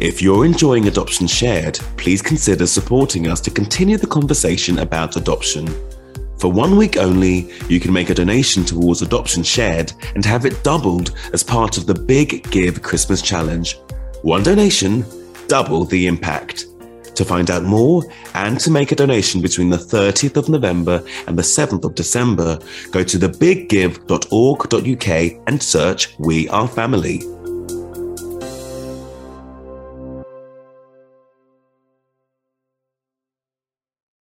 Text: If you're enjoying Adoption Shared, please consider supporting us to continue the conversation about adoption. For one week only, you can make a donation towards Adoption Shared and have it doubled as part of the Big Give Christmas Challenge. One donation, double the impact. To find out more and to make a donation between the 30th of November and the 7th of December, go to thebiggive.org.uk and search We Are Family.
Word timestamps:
If 0.00 0.22
you're 0.22 0.44
enjoying 0.44 0.86
Adoption 0.86 1.26
Shared, 1.26 1.80
please 1.96 2.22
consider 2.22 2.68
supporting 2.68 3.26
us 3.26 3.40
to 3.40 3.50
continue 3.50 3.96
the 3.96 4.06
conversation 4.06 4.78
about 4.78 5.16
adoption. 5.16 5.66
For 6.38 6.52
one 6.52 6.76
week 6.76 6.96
only, 6.96 7.50
you 7.68 7.80
can 7.80 7.92
make 7.92 8.08
a 8.08 8.14
donation 8.14 8.64
towards 8.64 9.02
Adoption 9.02 9.42
Shared 9.42 9.92
and 10.14 10.24
have 10.24 10.46
it 10.46 10.62
doubled 10.62 11.16
as 11.32 11.42
part 11.42 11.78
of 11.78 11.86
the 11.86 11.96
Big 11.96 12.48
Give 12.52 12.80
Christmas 12.80 13.20
Challenge. 13.20 13.76
One 14.22 14.44
donation, 14.44 15.04
double 15.48 15.84
the 15.84 16.06
impact. 16.06 16.66
To 17.16 17.24
find 17.24 17.50
out 17.50 17.64
more 17.64 18.04
and 18.34 18.60
to 18.60 18.70
make 18.70 18.92
a 18.92 18.94
donation 18.94 19.42
between 19.42 19.68
the 19.68 19.76
30th 19.76 20.36
of 20.36 20.48
November 20.48 21.02
and 21.26 21.36
the 21.36 21.42
7th 21.42 21.82
of 21.82 21.96
December, 21.96 22.60
go 22.92 23.02
to 23.02 23.18
thebiggive.org.uk 23.18 25.42
and 25.48 25.60
search 25.60 26.14
We 26.20 26.48
Are 26.50 26.68
Family. 26.68 27.24